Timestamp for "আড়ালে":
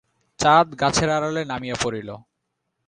1.09-1.41